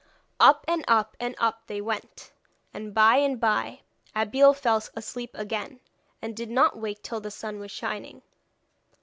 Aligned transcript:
Up, 0.39 0.65
and 0.67 0.83
up, 0.87 1.15
and 1.19 1.35
up 1.37 1.67
they 1.67 1.79
went; 1.79 2.31
and 2.73 2.91
by 2.91 3.17
and 3.17 3.39
by 3.39 3.81
Abeille 4.15 4.55
fell 4.55 4.81
asleep 4.95 5.29
again, 5.35 5.79
and 6.23 6.35
did 6.35 6.49
not 6.49 6.75
wake 6.79 7.03
till 7.03 7.21
the 7.21 7.29
sun 7.29 7.59
was 7.59 7.69
shining. 7.69 8.23